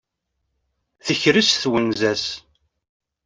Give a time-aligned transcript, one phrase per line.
[1.05, 2.25] Tekres twenza-s.